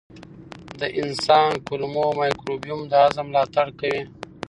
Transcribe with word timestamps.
د 0.79 0.81
انسان 1.01 1.51
کولمو 1.67 2.05
مایکروبیوم 2.19 2.81
د 2.87 2.93
هضم 3.03 3.25
ملاتړ 3.29 3.67
کوي. 3.79 4.03